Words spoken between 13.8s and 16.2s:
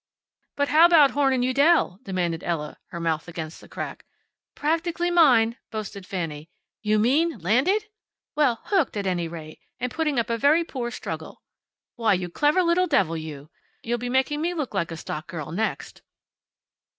You'll be making me look like a stock girl next."